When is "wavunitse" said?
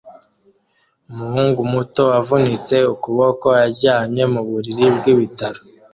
2.11-2.75